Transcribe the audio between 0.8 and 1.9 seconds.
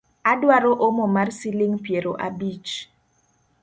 omo mar siling’